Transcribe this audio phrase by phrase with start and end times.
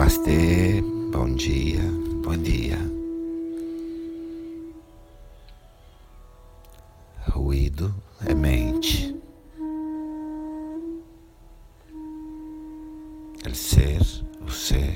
[0.00, 0.80] Namastê,
[1.12, 1.82] bom dia,
[2.24, 2.78] bom dia.
[7.28, 7.94] Ruído
[8.26, 9.14] é mente.
[13.44, 14.00] El ser,
[14.40, 14.94] o ser,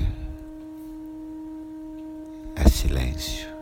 [2.55, 3.54] é silêncio.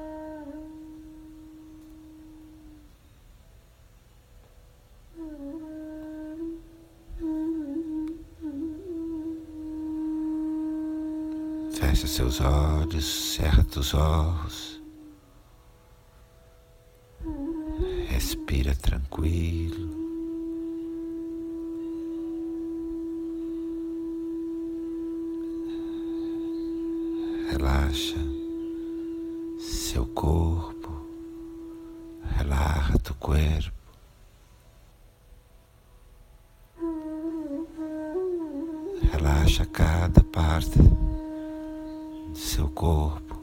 [11.83, 14.81] Fecha seus olhos, cerra os olhos.
[18.07, 19.91] Respira tranquilo.
[27.51, 28.17] Relaxa
[29.59, 31.05] seu corpo,
[32.37, 33.73] relaxa tu corpo.
[39.11, 40.79] Relaxa cada parte
[42.33, 43.41] seu corpo.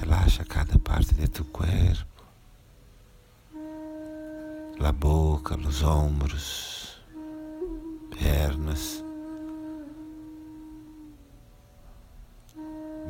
[0.00, 2.24] Relaxa cada parte de tu corpo.
[4.78, 7.00] La boca, os ombros,
[8.10, 9.04] pernas,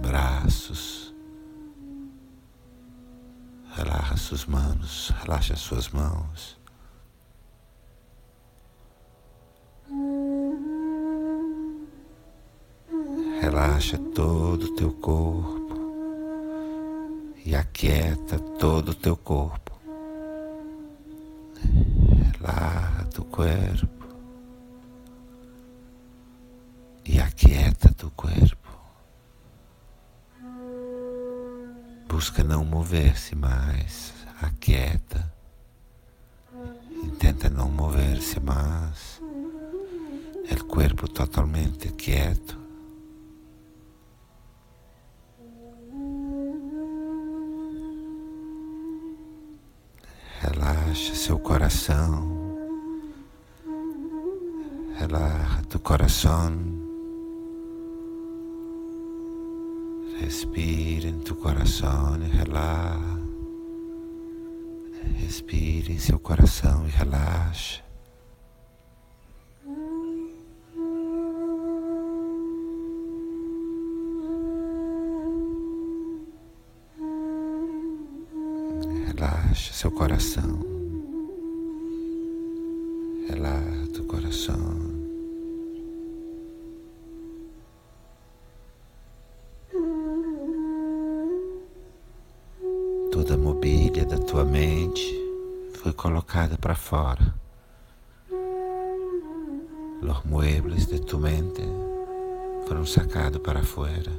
[0.00, 1.14] braços.
[3.74, 6.63] Relaxa suas mãos, relaxa suas mãos.
[13.54, 15.78] Relaxa todo o teu corpo
[17.46, 19.70] e aquieta todo o teu corpo.
[22.40, 24.08] Relaxa teu corpo
[27.06, 28.76] e aquieta teu corpo.
[32.08, 34.12] Busca não mover-se mais,
[34.42, 35.32] aquieta.
[37.04, 39.22] E tenta não mover-se mais.
[40.50, 42.63] O corpo totalmente quieto.
[50.94, 52.56] Relaxa seu coração.
[54.96, 56.56] Relaxa tu coração.
[60.20, 63.20] Respira em tu coração e relaxa.
[65.16, 67.82] Respire em seu coração e relaxa.
[79.08, 80.73] Relaxa seu coração.
[93.14, 95.14] Toda a mobília da tua mente
[95.74, 97.32] foi colocada para fora.
[100.02, 101.62] Os muebles de tu mente
[102.66, 104.10] foram sacados para fora.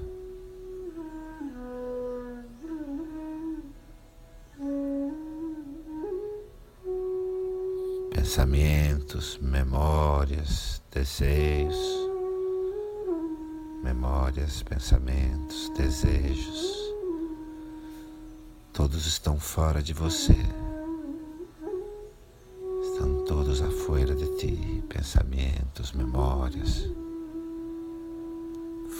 [8.12, 12.09] pensamentos, memórias, desejos,
[13.83, 16.75] memórias, pensamentos, desejos,
[18.75, 20.36] todos estão fora de você,
[22.84, 26.90] estão todos afuera de ti, pensamentos, memórias,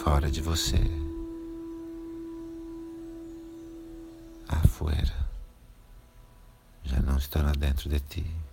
[0.02, 0.80] fora de você,
[4.48, 5.28] afuera,
[6.82, 8.45] já não estão lá dentro de ti.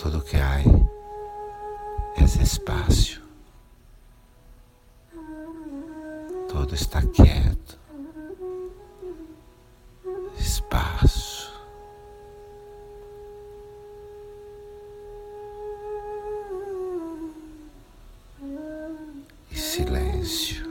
[0.00, 3.20] Tudo que há é espaço.
[6.48, 7.78] Todo está quieto.
[10.38, 11.52] Espaço.
[19.50, 20.69] E silêncio.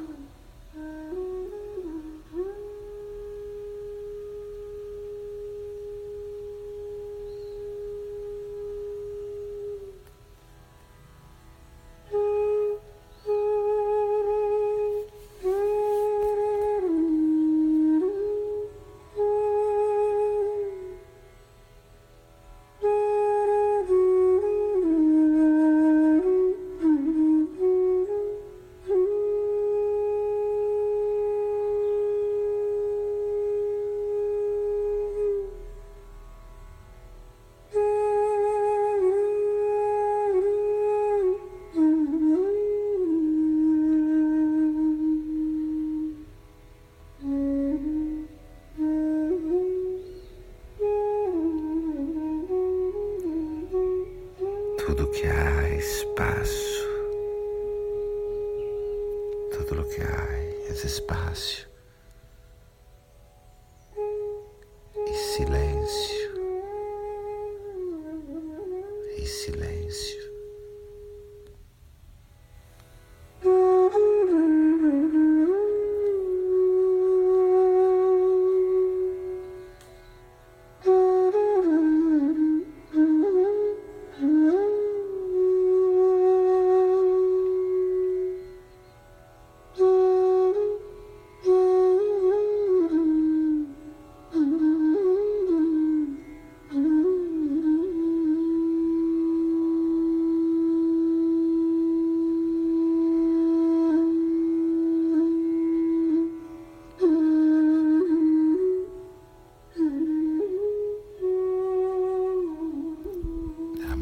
[54.99, 56.85] Tudo que há espaço,
[59.53, 60.27] tudo que há
[60.67, 61.68] é espaço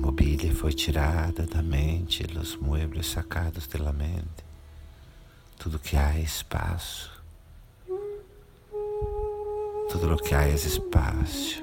[0.08, 4.46] mobília foi tirada da mente, os muebles sacados da mente.
[5.60, 7.12] Tudo que há é espaço.
[9.90, 11.62] Tudo o que há é espaço.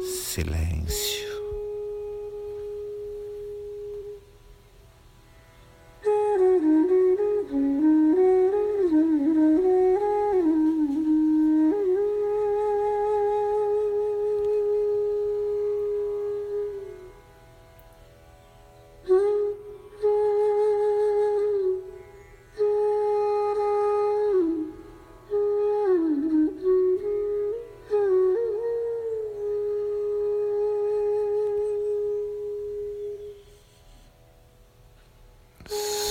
[0.00, 1.25] Silêncio.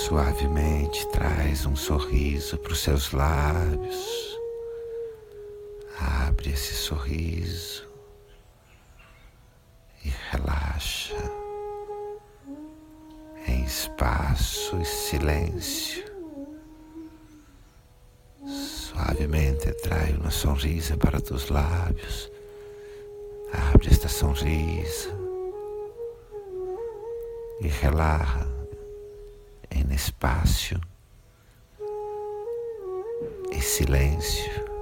[0.06, 4.38] Suavemente traz um sorriso para os seus lábios.
[5.98, 7.84] Abre esse sorriso
[10.04, 11.16] e relaxa
[13.48, 16.04] em espaço e silêncio.
[18.46, 22.30] Suavemente trai uma sorrisa para os lábios.
[23.52, 25.10] Abre esta sorrisa
[27.60, 28.55] e relaxa
[29.70, 30.80] em espaço
[33.52, 34.75] e silêncio.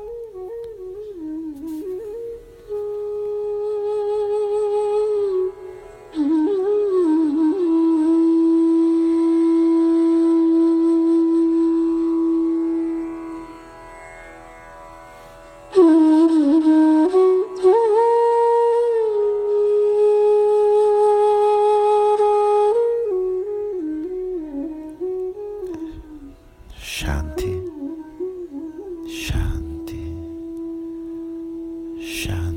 [32.04, 32.53] Shanti.